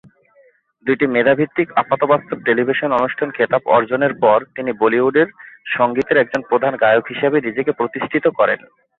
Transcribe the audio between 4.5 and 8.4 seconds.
তিনি বলিউড সঙ্গীতের একজন প্রধান গায়ক হিসাবে নিজেকে প্রতিষ্ঠিত